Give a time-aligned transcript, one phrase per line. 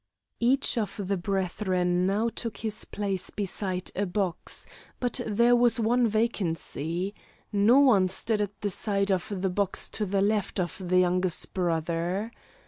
[0.39, 4.65] Each of the brethren now took his place beside a box,
[4.99, 7.13] but there was one vacancy;
[7.53, 11.53] no one stood at the side of the box to the left of the youngest
[11.53, 12.31] brother.